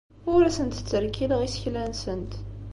[0.33, 2.33] Ur asent-ttrekkileɣ isekla-nsent.